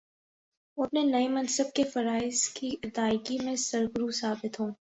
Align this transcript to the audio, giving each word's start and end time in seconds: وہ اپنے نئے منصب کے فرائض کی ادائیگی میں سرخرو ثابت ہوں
وہ 0.77 0.85
اپنے 0.85 1.03
نئے 1.03 1.27
منصب 1.27 1.73
کے 1.75 1.83
فرائض 1.83 2.47
کی 2.49 2.75
ادائیگی 2.83 3.37
میں 3.43 3.55
سرخرو 3.61 4.09
ثابت 4.11 4.59
ہوں 4.59 4.71